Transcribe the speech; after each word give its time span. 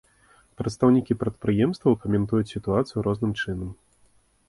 Прадстаўнікі 0.61 1.17
прадпрыемстваў 1.25 1.99
каментуюць 2.07 2.51
сітуацыю 2.55 3.07
розным 3.11 3.41
чынам. 3.45 3.69